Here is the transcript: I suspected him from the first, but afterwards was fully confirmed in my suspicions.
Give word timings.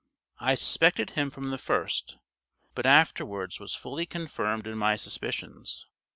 I 0.39 0.55
suspected 0.55 1.11
him 1.11 1.29
from 1.29 1.51
the 1.51 1.59
first, 1.59 2.17
but 2.73 2.87
afterwards 2.87 3.59
was 3.59 3.75
fully 3.75 4.07
confirmed 4.07 4.65
in 4.65 4.75
my 4.79 4.95
suspicions. 4.95 5.85